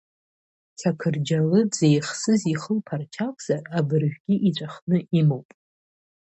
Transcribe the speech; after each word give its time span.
Чақырџьалы 0.79 1.59
дзеихсыз 1.71 2.41
ихылԥарч 2.53 3.13
акәзар, 3.27 3.63
абыржәгьы 3.77 4.35
иҵәахны 4.49 4.97
имоуп. 5.19 5.49